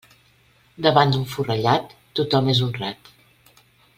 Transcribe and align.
Davant 0.85 1.13
d'un 1.15 1.27
forrellat, 1.33 1.95
tothom 2.21 2.51
és 2.57 2.65
honrat. 2.69 3.15